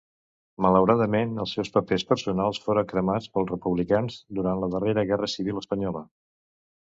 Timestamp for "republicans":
3.53-4.17